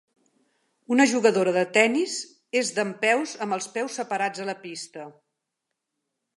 Una 0.95 1.05
jugadora 1.11 1.53
de 1.57 1.65
tennis 1.75 2.15
és 2.63 2.73
dempeus 2.79 3.37
amb 3.47 3.59
els 3.61 3.71
peus 3.79 4.01
separats 4.03 4.45
a 4.47 4.51
la 4.51 4.59
pista. 4.67 5.09